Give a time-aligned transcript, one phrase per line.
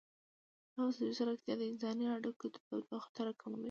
[0.73, 3.59] ایا مصنوعي ځیرکتیا د انساني اړیکو تودوخه نه راکموي؟